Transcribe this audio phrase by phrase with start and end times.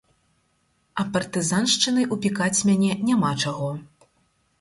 [1.01, 3.69] А партызаншчынай упікаць мяне няма чаго.